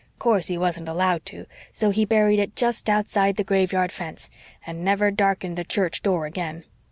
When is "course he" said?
0.17-0.57